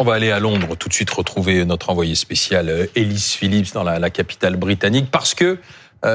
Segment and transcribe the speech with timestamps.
[0.00, 3.82] On va aller à Londres tout de suite retrouver notre envoyé spécial Ellis Phillips dans
[3.82, 5.58] la, capitale britannique parce que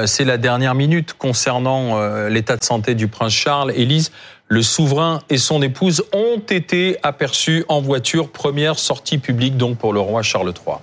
[0.06, 3.70] c'est la dernière minute concernant l'état de santé du prince Charles.
[3.76, 4.10] Elise,
[4.48, 9.92] le souverain et son épouse ont été aperçus en voiture, première sortie publique donc pour
[9.92, 10.78] le roi Charles III.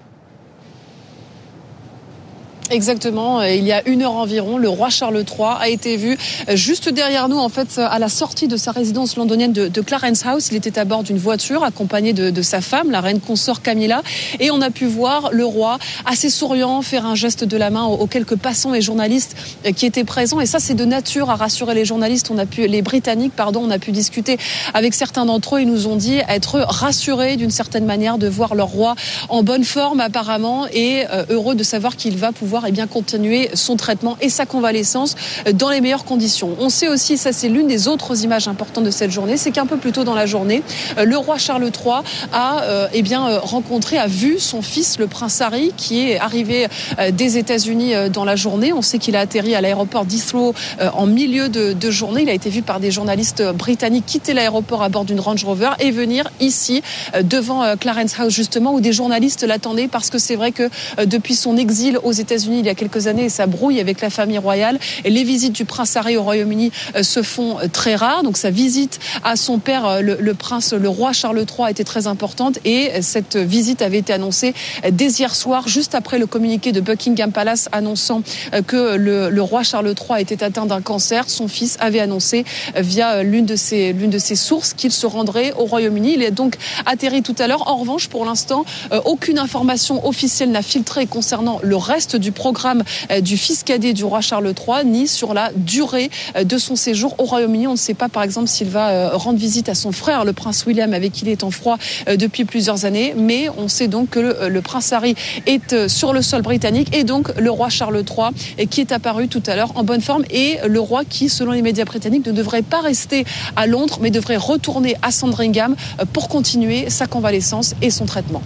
[2.70, 3.42] Exactement.
[3.44, 6.18] Il y a une heure environ, le roi Charles III a été vu
[6.54, 10.48] juste derrière nous, en fait, à la sortie de sa résidence londonienne de, Clarence House.
[10.52, 14.02] Il était à bord d'une voiture accompagné de, sa femme, la reine consort Camilla,
[14.40, 17.84] et on a pu voir le roi assez souriant faire un geste de la main
[17.84, 19.36] aux, quelques passants et journalistes
[19.76, 20.40] qui étaient présents.
[20.40, 22.32] Et ça, c'est de nature à rassurer les journalistes.
[22.32, 24.38] On a pu, les Britanniques, pardon, on a pu discuter
[24.74, 25.62] avec certains d'entre eux.
[25.62, 28.96] Ils nous ont dit être rassurés d'une certaine manière de voir leur roi
[29.30, 32.88] en bonne forme apparemment et euh, heureux de savoir qu'il va pouvoir et eh bien,
[32.88, 35.16] continuer son traitement et sa convalescence
[35.54, 36.56] dans les meilleures conditions.
[36.60, 39.66] On sait aussi, ça c'est l'une des autres images importantes de cette journée, c'est qu'un
[39.66, 40.62] peu plus tôt dans la journée,
[40.98, 45.00] euh, le roi Charles III a euh, eh bien, euh, rencontré, a vu son fils,
[45.00, 46.68] le prince Harry, qui est arrivé
[47.12, 48.74] des États-Unis dans la journée.
[48.74, 50.54] On sait qu'il a atterri à l'aéroport d'Heathrow
[50.94, 52.24] en milieu de, de, journée.
[52.24, 55.72] Il a été vu par des journalistes britanniques quitter l'aéroport à bord d'une Range Rover
[55.80, 56.82] et venir ici
[57.24, 60.70] devant Clarence House justement où des journalistes l'attendaient parce que c'est vrai que
[61.06, 64.10] depuis son exil aux États-Unis il y a quelques années et ça brouille avec la
[64.10, 64.80] famille royale.
[65.04, 68.24] Et les visites du prince Harry au Royaume-Uni euh, se font euh, très rares.
[68.24, 72.08] Donc sa visite à son père, euh, le, prince, le roi Charles III, était très
[72.08, 74.54] importante et cette visite avait été annoncée
[74.92, 78.22] dès hier soir, juste après le communiqué de Buckingham Palace annonçant
[78.68, 81.30] que le, roi Charles III était atteint d'un cancer.
[81.30, 82.46] Son fils avait annoncé
[82.76, 86.14] via l'une de ses l'une de ses sources qu'il se rendrait au Royaume-Uni.
[86.16, 86.56] Il est donc
[86.86, 87.68] atterri tout à l'heure.
[87.68, 88.66] En revanche, pour l'instant,
[89.06, 94.04] aucune information officielle n'a filtré concernant le reste du programme euh, du fils cadet du
[94.04, 97.68] roi Charles III, ni sur la durée euh, de son séjour au Royaume-Uni.
[97.68, 100.34] On ne sait pas, par exemple, s'il va euh, rendre visite à son frère, le
[100.34, 103.14] prince William, avec qui il est en froid depuis plusieurs années.
[103.16, 107.34] Mais on sait donc que le, prince Harry est sur le sol britannique et donc
[107.38, 110.80] le roi Charles III, qui est apparu tout à l'heure en bonne forme, et le
[110.80, 114.98] roi qui, selon les médias britanniques, ne devrait pas rester à Londres, mais devrait retourner
[115.02, 115.76] à Sandringham
[116.12, 118.42] pour continuer sa convalescence et son traitement.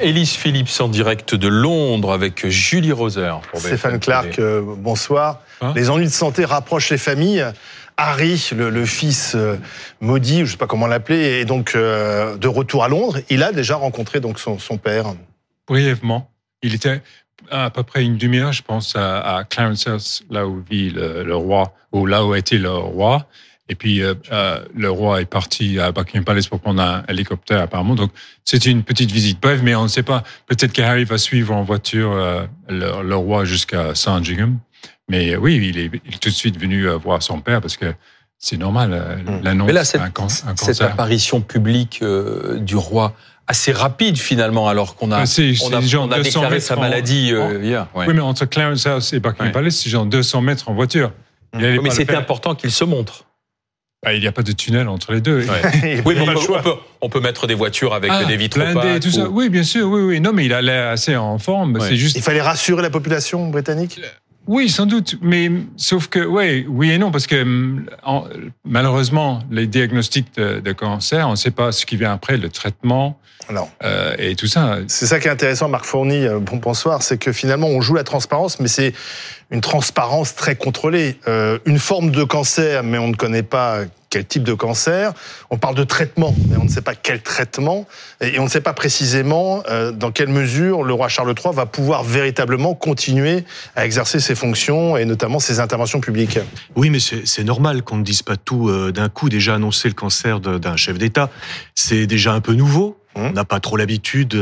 [0.00, 3.32] Elise Phillips en direct de Londres avec Julie Roser.
[3.54, 5.40] Stéphane Clark, euh, bonsoir.
[5.60, 7.44] Hein les ennuis de santé rapprochent les familles.
[7.96, 9.56] Harry, le, fils euh,
[10.00, 13.20] maudit, je ne sais pas comment l'appeler, est donc euh, de retour à Londres.
[13.30, 15.14] Il a déjà rencontré donc son, père.
[15.68, 16.30] Brièvement.
[16.62, 17.00] Il était
[17.50, 21.72] à peu près une demi-heure, je pense, à, Clarence House, là où vit le, roi,
[21.92, 23.26] ou là où était le roi.
[23.68, 27.62] Et puis, euh, euh, le roi est parti à Buckingham Palace pour prendre un hélicoptère,
[27.62, 27.94] apparemment.
[27.94, 28.10] Donc,
[28.44, 30.22] c'était une petite visite brève, mais on ne sait pas.
[30.46, 34.58] Peut-être qu'Harry va suivre en voiture euh, le, roi jusqu'à Sandringham.
[35.08, 37.94] Mais oui, il est, tout de suite venu voir son père parce que
[38.38, 39.22] c'est normal.
[39.26, 39.40] Mmh.
[39.42, 40.02] L'annonce, mais là, cette,
[40.56, 42.02] cette apparition publique
[42.56, 43.14] du roi
[43.46, 47.86] assez rapide finalement, alors qu'on a, on a, on a déclaré sa maladie hier.
[47.94, 51.12] Oui, mais entre Clarence House et Buckingham Palace, c'est genre 200 mètres en voiture.
[51.54, 53.24] mais c'était important qu'il se montre.
[54.04, 55.40] Bah, il n'y a pas de tunnel entre les deux.
[56.04, 56.34] oui, mais
[57.00, 59.28] on peut, mettre des voitures avec ah, des vitres blindées, tout ça.
[59.28, 59.88] Oui, bien sûr.
[59.88, 60.20] Oui, oui.
[60.20, 61.78] Non, mais il a l'air assez en forme.
[61.80, 62.16] C'est juste.
[62.16, 64.00] Il fallait rassurer la population britannique?
[64.46, 67.46] Oui, sans doute, mais sauf que oui, oui et non, parce que
[68.64, 73.18] malheureusement, les diagnostics de, cancer, on ne sait pas ce qui vient après, le traitement
[73.82, 74.78] euh, et tout ça.
[74.86, 77.94] C'est ça qui est intéressant, Marc Fourny, euh, bon bonsoir, c'est que finalement on joue
[77.94, 78.92] la transparence, mais c'est
[79.54, 81.16] une transparence très contrôlée.
[81.28, 85.12] Euh, une forme de cancer, mais on ne connaît pas quel type de cancer.
[85.48, 87.86] On parle de traitement, mais on ne sait pas quel traitement.
[88.20, 91.66] Et on ne sait pas précisément euh, dans quelle mesure le roi Charles III va
[91.66, 93.44] pouvoir véritablement continuer
[93.76, 96.40] à exercer ses fonctions et notamment ses interventions publiques.
[96.74, 99.28] Oui, mais c'est normal qu'on ne dise pas tout euh, d'un coup.
[99.28, 101.30] Déjà annoncer le cancer d'un chef d'État,
[101.76, 102.98] c'est déjà un peu nouveau.
[103.14, 103.26] Hum.
[103.26, 104.36] On n'a pas trop l'habitude.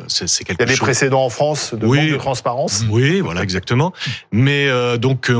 [0.00, 2.84] Euh, c'est quelque Il y a des précédents en France de manque de transparence.
[2.90, 3.92] Oui, voilà, exactement.
[4.32, 4.68] Mais
[4.98, 5.30] donc,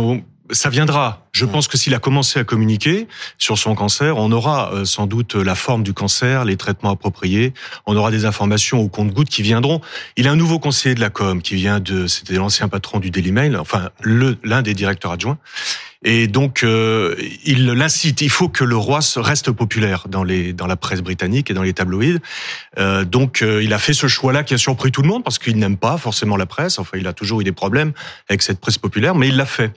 [0.53, 1.27] ça viendra.
[1.33, 3.07] Je pense que s'il a commencé à communiquer
[3.39, 7.55] sur son cancer, on aura euh, sans doute la forme du cancer, les traitements appropriés,
[7.87, 9.81] on aura des informations au compte-gouttes qui viendront.
[10.17, 13.11] Il a un nouveau conseiller de la com qui vient de, c'était l'ancien patron du
[13.11, 15.39] Daily Mail, enfin l'un des directeurs adjoints.
[16.03, 17.15] Et donc, euh,
[17.45, 18.23] il l'incite.
[18.23, 21.63] Il faut que le roi reste populaire dans les dans la presse britannique et dans
[21.63, 22.21] les tabloïds.
[22.79, 25.39] Euh, donc, euh, il a fait ce choix-là qui a surpris tout le monde parce
[25.39, 26.79] qu'il n'aime pas forcément la presse.
[26.79, 27.93] Enfin, il a toujours eu des problèmes
[28.31, 29.73] avec cette presse populaire, mais il l'a fait.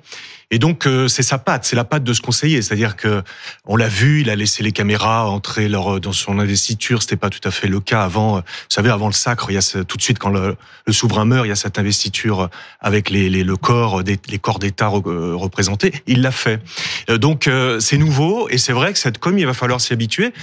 [0.53, 3.23] Et donc euh, c'est sa patte, c'est la patte de ce conseiller, c'est-à-dire que
[3.65, 7.31] on l'a vu, il a laissé les caméras entrer leur, dans son investiture, c'était pas
[7.31, 8.35] tout à fait le cas avant.
[8.35, 10.55] Vous savez, avant le sacre, il y a tout de suite quand le,
[10.85, 12.51] le souverain meurt, il y a cette investiture
[12.81, 15.91] avec les, les le corps, des, les corps d'État représentés.
[16.05, 16.61] Il l'a fait.
[17.09, 20.33] Donc c'est nouveau et c'est vrai que cette com, il va falloir s'y habituer.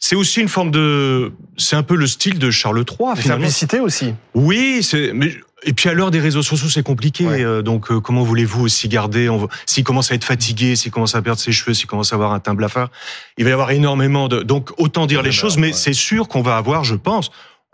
[0.00, 3.14] C'est aussi une forme de c'est un peu le style de Charles III.
[3.14, 3.44] Finalement.
[3.44, 4.14] Simplicité aussi.
[4.34, 7.26] Oui, c'est mais et puis à l'heure des réseaux sociaux, c'est compliqué.
[7.26, 7.42] Ouais.
[7.44, 11.14] euh, Donc euh, comment voulez-vous aussi garder on S'il commence à être fatigué, s'il commence
[11.14, 12.88] à perdre ses cheveux, s'il commence à avoir un teint blafard,
[13.36, 14.42] il va y avoir énormément de.
[14.42, 15.72] Donc autant dire les choses, mais ouais.
[15.72, 17.30] c'est sûr qu'on va avoir, je pense,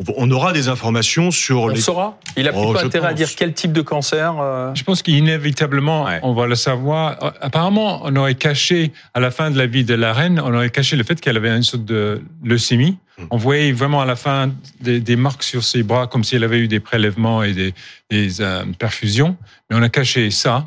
[0.08, 1.80] on- on aura des informations sur On les.
[1.80, 2.18] saura.
[2.36, 4.34] Il a Oh, plutôt intérêt à dire quel type de cancer.
[4.38, 6.20] euh, Je pense qu'inévitablement, Ouais.
[6.22, 7.22] on va le savoir.
[7.22, 10.52] Euh, Apparemment, on aurait caché, à la fin de la vie de la reine, on
[10.54, 12.98] aurait caché le fait qu'elle avait une sorte de leucémie.
[13.18, 13.22] Mm.
[13.30, 16.44] On voyait vraiment à la fin des, des marques sur ses bras, comme si elle
[16.44, 17.74] avait eu des prélèvements et des,
[18.10, 19.36] des, euh, perfusions.
[19.70, 20.66] Mais on a caché ça.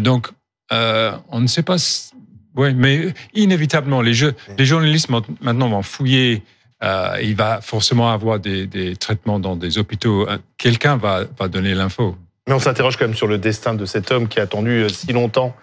[0.00, 0.28] Donc,
[0.72, 1.76] euh, on ne sait pas.
[1.78, 2.10] si-
[2.56, 5.08] Oui, mais inévitablement, les, jeux, les journalistes
[5.40, 6.42] maintenant vont fouiller.
[6.84, 10.28] Euh, il va forcément avoir des, des traitements dans des hôpitaux.
[10.28, 12.16] Euh, Quelqu'un va, va donner l'info.
[12.46, 14.88] Mais on s'interroge quand même sur le destin de cet homme qui a attendu euh,
[14.88, 15.54] si longtemps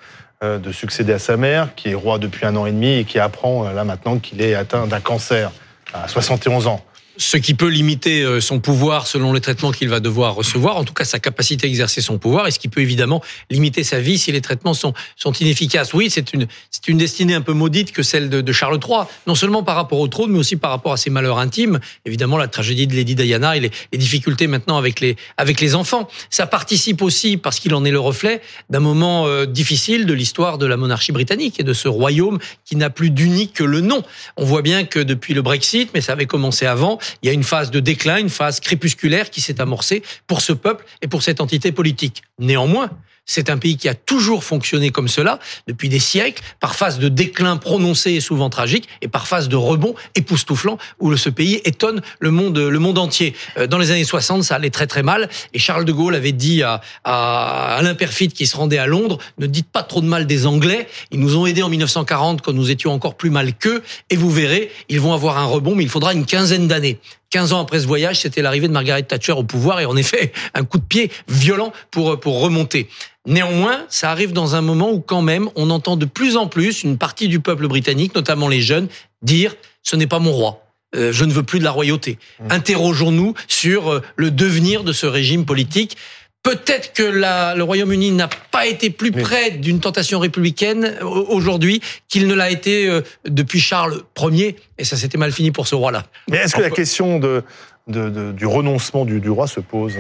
[0.44, 3.20] de succéder à sa mère, qui est roi depuis un an et demi et qui
[3.20, 5.52] apprend là maintenant qu'il est atteint d'un cancer
[5.94, 6.84] à 71 ans.
[7.18, 10.84] Ce qui peut limiter euh, son pouvoir selon les traitements qu'il va devoir recevoir, en
[10.84, 14.00] tout cas sa capacité à exercer son pouvoir, et ce qui peut évidemment limiter sa
[14.00, 15.94] vie si les traitements sont, sont inefficaces.
[15.94, 19.02] Oui, c'est une, c'est une destinée un peu maudite que celle de, de Charles III,
[19.28, 21.80] non seulement par rapport au trône, mais aussi par rapport à ses malheurs intimes.
[22.06, 25.76] Évidemment, la tragédie de Lady Diana et les, les difficultés maintenant avec les, avec les
[25.76, 26.08] enfants.
[26.30, 30.58] Ça participe aussi, parce qu'il en est le reflet, d'un moment euh, difficile de l'histoire
[30.58, 34.04] de la monarchie britannique et de ce royaume qui n'a plus d'unique que le nom.
[34.38, 37.34] On voit bien que depuis le Brexit, mais ça avait commencé avant, il y a
[37.34, 41.24] une phase de déclin, une phase crépusculaire qui s'est amorcée pour ce peuple et pour
[41.24, 42.24] cette entité politique.
[42.40, 42.90] Néanmoins,
[43.26, 47.08] c'est un pays qui a toujours fonctionné comme cela depuis des siècles, par phase de
[47.08, 52.02] déclin prononcé et souvent tragique, et par phase de rebond époustouflant où ce pays étonne
[52.20, 53.36] le monde, le monde entier.
[53.58, 56.32] Euh, Dans les années 60, ça allait très très mal, et Charles de Gaulle avait
[56.32, 60.26] dit à, à Alain qui se rendait à Londres, ne dites pas trop de mal
[60.26, 63.84] des Anglais, ils nous ont aidés en 1940 quand nous étions encore plus mal qu'eux,
[64.10, 67.00] et vous verrez, ils vont avoir un rebond, mais il faudra une quinzaine d'années.
[67.32, 70.32] 15 ans après ce voyage, c'était l'arrivée de Margaret Thatcher au pouvoir et en effet,
[70.54, 72.88] un coup de pied violent pour, pour remonter.
[73.26, 76.84] Néanmoins, ça arrive dans un moment où quand même, on entend de plus en plus
[76.84, 78.88] une partie du peuple britannique, notamment les jeunes,
[79.22, 80.66] dire ce n'est pas mon roi.
[80.96, 82.20] Euh, je ne veux plus de la royauté.
[82.50, 85.96] Interrogeons-nous sur euh, le devenir de ce régime politique.
[86.44, 91.82] Peut-être que la, le Royaume-Uni n'a pas été plus près d'une tentation républicaine euh, aujourd'hui
[92.10, 95.76] qu'il ne l'a été euh, depuis Charles Ier, et ça s'était mal fini pour ce
[95.76, 96.04] roi-là.
[96.30, 97.44] Mais est-ce que la question de,
[97.88, 99.94] de- de- du renoncement du, du roi se pose?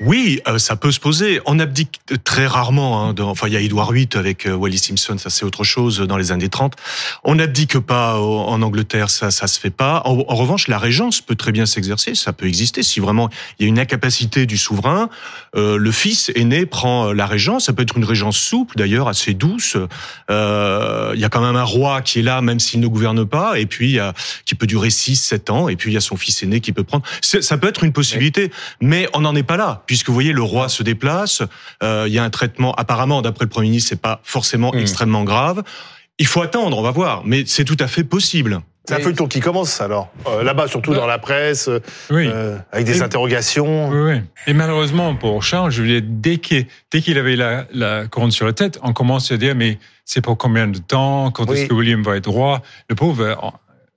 [0.00, 1.40] Oui, euh, ça peut se poser.
[1.46, 3.08] On abdique très rarement.
[3.08, 6.00] Hein, enfin, il y a Édouard VIII avec euh, Wallis Simpson, ça c'est autre chose
[6.00, 6.74] euh, dans les années 30.
[7.22, 10.02] On n'abdique pas au- en Angleterre, ça ça se fait pas.
[10.04, 13.66] En, revanche, la régence peut très bien s'exercer, ça peut exister si vraiment il y
[13.66, 15.08] a une incapacité du souverain.
[15.56, 17.66] euh, le fils aîné prend euh, la régence.
[17.66, 19.76] Ça peut être une régence souple d'ailleurs, assez douce.
[20.28, 23.24] Euh, Il y a quand même un roi qui est là, même s'il ne gouverne
[23.24, 23.98] pas, et puis
[24.44, 26.72] qui peut durer 6 7 ans, et puis il y a son fils aîné qui
[26.72, 27.04] peut prendre.
[27.22, 28.50] Ça peut être une possibilité,
[28.80, 31.42] mais on n'en est pas là, puisque vous voyez, le roi se déplace.
[31.82, 32.74] euh, Il y a un traitement.
[32.74, 34.78] Apparemment, d'après le premier ministre, c'est pas forcément Mm.
[34.78, 35.62] extrêmement grave.
[36.18, 38.60] Il faut attendre, on va voir, mais c'est tout à fait possible.
[38.86, 40.12] C'est un feuilleton qui commence alors.
[40.28, 42.28] Euh, Là-bas, surtout dans la presse, euh, Oui.
[42.70, 43.88] avec des Et- interrogations.
[43.88, 44.20] Oui, oui.
[44.46, 48.30] Et malheureusement pour Charles, je veux dire, dès qu'il dès qu'il avait la, la couronne
[48.30, 51.30] sur la tête, on commence à dire mais c'est pour combien de temps?
[51.30, 51.56] Quand Oui.
[51.60, 52.60] est-ce que William va être roi?
[52.90, 53.54] Le pauvre,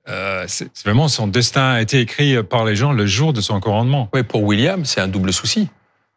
[0.09, 3.59] euh, c'est vraiment son destin a été écrit par les gens le jour de son
[3.59, 4.09] couronnement.
[4.13, 5.67] Oui, pour William, c'est un double souci.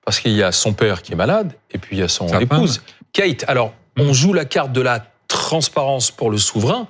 [0.04, 2.26] Parce qu'il y a son père qui est malade, et puis il y a son
[2.28, 2.82] Sa épouse.
[3.12, 4.02] Kate, alors, Mm.
[4.02, 6.86] on joue la carte de la transparence pour le souverain.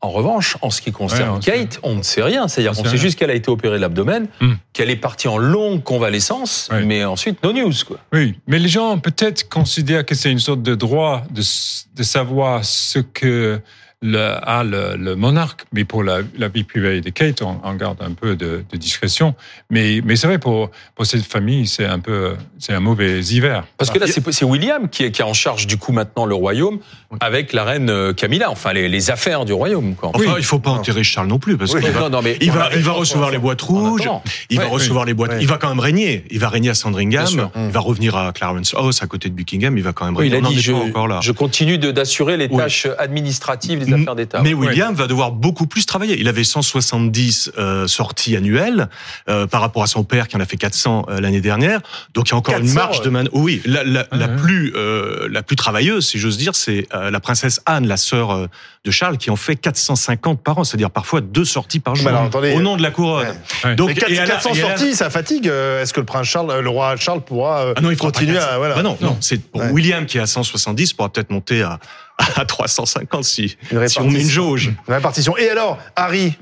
[0.00, 2.46] En revanche, en ce qui concerne Ouais, on sait- Kate, on ne sait rien.
[2.46, 4.52] C'est-à-dire On qu'on sait juste qu'elle a été opérée de l'abdomen, Mm.
[4.72, 7.72] qu'elle est partie en longue convalescence, mais ensuite, no news.
[7.86, 7.96] Quoi.
[8.12, 12.98] Oui, mais les gens peut-être considèrent que c'est une sorte de droit de savoir ce
[13.00, 13.60] que
[14.02, 17.74] le, a le, le monarque, mais pour la, la vie privée de Kate, on, on
[17.74, 19.34] garde un peu de, de discrétion.
[19.70, 23.64] Mais, mais c'est vrai pour pour cette famille, c'est un peu c'est un mauvais hiver.
[23.78, 26.26] Parce que là, c'est c'est William qui est, qui est en charge du coup maintenant
[26.26, 26.78] le royaume
[27.20, 29.94] avec la reine euh, Camilla, enfin les, les affaires du royaume.
[29.94, 30.10] Quoi.
[30.10, 30.34] Enfin, Oui.
[30.38, 31.80] il faut pas enterrer Charles non plus, parce Oui.
[31.80, 34.08] qu'il va, non, non, mais il va, il va recevoir les boîtes rouges.
[34.50, 35.32] Il va recevoir les boîtes.
[35.40, 36.24] Il va quand même régner.
[36.30, 37.48] Il va régner à Sandringham.
[37.56, 39.76] Il va revenir à Clarence House, à côté de Buckingham.
[39.78, 40.48] Il va quand même Oui, il régner.
[40.48, 41.20] a dit je, pas encore là.
[41.22, 42.58] je continue de- d'assurer les Oui.
[42.58, 44.40] tâches administratives des affaires d'État.
[44.42, 46.18] Mais William va devoir beaucoup plus travailler.
[46.20, 48.88] Il avait 170 euh, sorties annuelles
[49.28, 51.80] euh, par rapport à son père qui en a fait 400 euh, l'année dernière.
[52.14, 53.28] Donc il y a encore une 400, marge de man.
[53.32, 54.36] Oui, la, la, la Ouais.
[54.36, 58.48] plus euh, la plus travailleuse, si j'ose dire, c'est euh, la princesse Anne, la sœur
[58.84, 62.10] de Charles, qui en fait 450 par an, c'est-à-dire parfois deux sorties par jour Mais
[62.10, 63.26] alors, attendez, au nom de la couronne.
[63.28, 63.34] Ouais.
[63.70, 63.74] Ouais.
[63.76, 65.46] Donc Mais 400, et elle a- 400 et elle a- sorties, ça fatigue.
[65.46, 68.40] Est-ce que le prince Charles, le roi Charles pourra euh, Ah non, il continuer pas
[68.40, 68.54] 400.
[68.54, 69.70] à voilà Bah non, non, c'est pour Ouais.
[69.70, 71.78] William qui est à 170 pourra peut-être monter à,
[72.18, 73.56] à 350 si,
[73.98, 74.72] on met une jauge.
[74.88, 75.36] une répartition.
[75.36, 76.34] Et alors, Harry,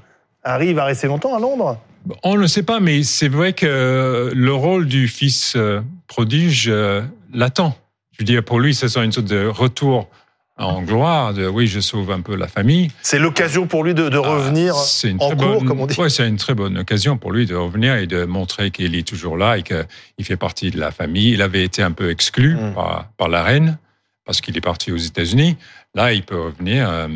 [0.42, 1.78] Harry va rester longtemps à Londres?
[2.22, 6.66] On ne le sait pas, mais c'est vrai que le rôle du fils euh, prodige
[6.68, 7.00] euh,
[7.32, 7.76] l'attend.
[8.12, 10.08] Je veux dire, pour lui, ce sera une sorte de retour
[10.56, 12.92] en gloire, de oui, je sauve un peu la famille.
[13.02, 15.80] C'est l'occasion pour lui de, de revenir Ah, c'est une en très cours, bonne- comme
[15.80, 15.98] on dit.
[15.98, 19.04] Ouais, c'est une très bonne occasion pour lui de revenir et de montrer qu'il est
[19.08, 21.32] toujours là et qu'il fait partie de la famille.
[21.32, 22.74] Il avait été un peu exclu Mm.
[22.74, 23.78] par, par la reine
[24.24, 25.56] parce qu'il est parti aux États-Unis.
[25.94, 26.88] Là, il peut revenir.
[26.88, 27.08] euh,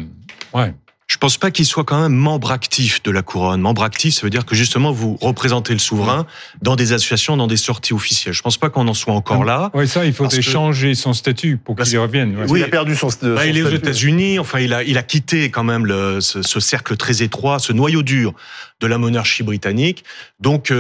[0.55, 0.75] ouais.
[1.19, 3.61] Je pense pas qu'il soit quand même membre actif de la couronne.
[3.61, 6.27] Membre actif, ça veut dire que justement vous représentez le souverain
[6.63, 8.35] dans des associations, dans des sorties officielles.
[8.35, 9.73] Je pense pas qu'on en soit encore là.
[9.75, 12.37] Ouais, ça, il faut changer son statut pour Parce- qu'il revienne.
[12.39, 12.45] ouais.
[12.49, 12.61] Oui.
[12.61, 13.79] Il a perdu son, de- Bah, son il est aux statut.
[13.83, 14.39] États-Unis.
[14.39, 17.73] Enfin, il a, il a quitté quand même le, ce, ce cercle très étroit, ce
[17.73, 18.33] noyau dur
[18.81, 20.05] de la monarchie britannique.
[20.39, 20.77] Donc, euh,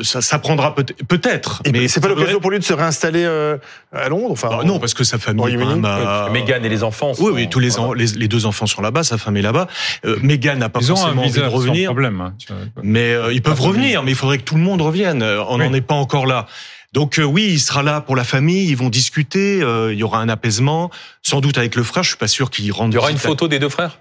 [0.00, 1.62] euh, ça, ça prendra peut- peut-être.
[1.64, 3.58] Et mais c'est pas l'occasion pour lui de se réinstaller euh,
[3.92, 5.86] à Londres enfin, Bah, non, parce que sa famille, même,
[6.32, 7.12] Meghan et les enfants.
[7.12, 7.84] Oui, sont- oui, tous les, voilà.
[7.90, 9.68] en- les, les deux enfants sont là-bas, sa femme est là-bas.
[10.04, 11.90] Euh, Meghan n'a pas Ils forcément envie de revenir.
[11.90, 12.20] problème.
[12.20, 12.34] hein.
[12.82, 15.22] Mais euh, ils peuvent Pas revenir, mais il faudrait que tout le monde revienne.
[15.22, 15.66] Euh, On Oui.
[15.66, 16.46] n'en est pas encore là.
[16.92, 20.02] Donc euh, oui, il sera là pour la famille, ils vont discuter, euh, il y
[20.02, 20.90] aura un apaisement,
[21.22, 22.90] sans doute avec le frère, je suis pas sûr qu'il rentre.
[22.90, 23.98] Il y aura une photo des deux frères?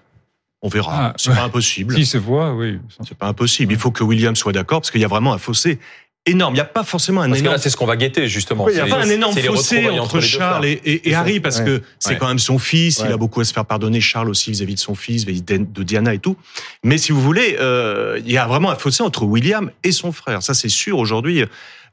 [0.61, 1.95] On verra, Ah, c'est pas impossible.
[1.95, 2.79] S'ils se voient, oui.
[3.07, 5.37] C'est pas impossible, il faut que William soit d'accord parce qu'il y a vraiment un
[5.37, 5.79] fossé
[6.25, 7.95] énorme, il n'y a pas forcément un Parce que énorme là, c'est ce qu'on va
[7.97, 8.69] guetter, justement.
[8.69, 11.59] Il y a pas un énorme fossé entre, Charles et, et- et C'est Harry parce
[11.59, 11.65] ouais.
[11.65, 12.17] que c'est Ouais.
[12.17, 13.01] quand même son fils.
[13.05, 13.99] Il a beaucoup à se faire pardonner.
[14.01, 16.37] Charles aussi vis-à-vis de son fils, vis-à-vis de de Diana et tout.
[16.83, 20.11] Mais si vous voulez, euh, il y a vraiment un fossé entre William et son
[20.11, 20.43] frère.
[20.43, 20.97] Ça, c'est sûr.
[20.99, 21.43] Aujourd'hui,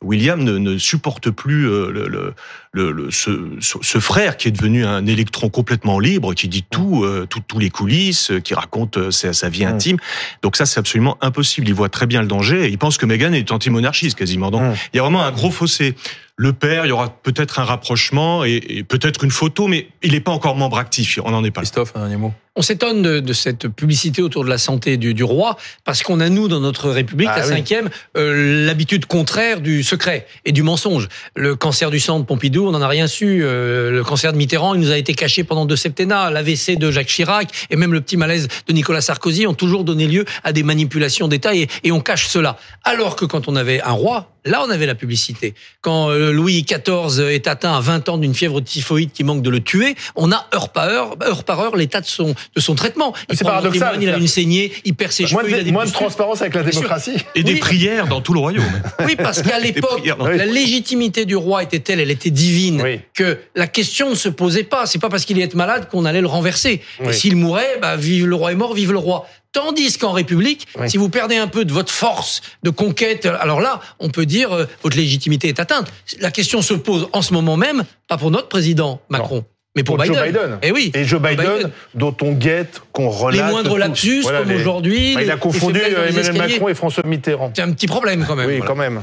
[0.02, 2.34] William ne, ne supporte plus euh, le,
[2.72, 7.02] le, le- ce, ce- frère qui est devenu un électron complètement libre, qui dit tout,
[7.04, 9.68] euh, tout- tous les coulisses, euh, qui raconte sa, sa vie Mm.
[9.68, 9.96] intime.
[10.42, 11.66] Donc ça, c'est absolument impossible.
[11.68, 12.64] Il voit très bien le danger.
[12.66, 14.50] Et il pense que Meghan est anti-monarchiste quasiment.
[14.50, 14.74] Donc Mm.
[14.92, 15.94] il y a vraiment un gros fossé.
[16.40, 20.12] Le père, il y aura peut-être un rapprochement et, et peut-être une photo, mais il
[20.12, 21.18] n'est pas encore membre actif.
[21.24, 21.64] On n'en est pas là.
[21.64, 22.32] Christophe, un dernier mot.
[22.54, 26.18] On s'étonne de, de cette publicité autour de la santé du, du roi parce qu'on
[26.20, 27.52] a nous dans notre République, Ah la oui.
[27.54, 31.08] cinquième, euh, l'habitude contraire du secret et du mensonge.
[31.36, 33.40] Le cancer du sang de Pompidou, on n'en a rien su.
[33.42, 36.30] Euh, le cancer de Mitterrand, il nous a été caché pendant deux septennats.
[36.30, 40.06] L'AVC de Jacques Chirac et même le petit malaise de Nicolas Sarkozy ont toujours donné
[40.06, 42.58] lieu à des manipulations d'État et, et on cache cela.
[42.84, 45.54] Alors que quand on avait un roi, là on avait la publicité.
[45.80, 49.50] Quand euh, Louis XIV est atteint à 20 ans d'une fièvre typhoïde qui manque de
[49.50, 52.74] le tuer, on a heure par heure, heure par heure l'état de son de son
[52.74, 53.14] traitement.
[53.30, 55.72] Il C'est paradoxal, a une saignée, il perd ses Moins cheveux, il a de, des
[55.72, 57.16] moins de transparence avec la démocratie.
[57.34, 57.58] Et des Oui.
[57.58, 58.64] prières dans tout le royaume.
[59.04, 63.00] Oui, parce qu'à l'époque, la légitimité du roi était telle, elle était divine, Oui.
[63.14, 64.86] que la question ne se posait pas.
[64.86, 66.80] C'est pas parce qu'il est malade qu'on allait le renverser.
[67.00, 67.08] Oui.
[67.08, 69.26] Et s'il mourait, bah, vive le roi est mort, vive le roi.
[69.52, 70.90] Tandis qu'en République, Oui.
[70.90, 74.52] si vous perdez un peu de votre force de conquête, alors là, on peut dire
[74.52, 75.90] euh, votre légitimité est atteinte.
[76.20, 79.96] La question se pose en ce moment même, pas pour notre président Macron, mais pour,
[79.96, 80.32] Pour Joe Biden.
[80.32, 80.58] Biden.
[80.62, 80.90] Et oui.
[80.94, 81.70] Et Joe Biden, Biden.
[81.94, 83.46] dont on guette, qu'on relate.
[83.46, 85.14] les moindres lapsus, Voilà, comme les- aujourd'hui.
[85.14, 86.32] Bah, il a confondu Emmanuel.
[86.36, 87.52] Macron et François Mitterrand.
[87.54, 88.48] C'est un petit problème quand même.
[88.48, 88.66] Oui, voilà.
[88.68, 88.96] quand même.